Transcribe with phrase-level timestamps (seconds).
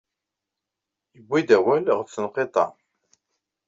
[1.17, 2.65] Yuwey-d awal ɣef tenqiḍt-a.